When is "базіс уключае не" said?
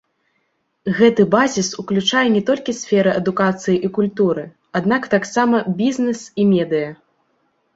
1.35-2.41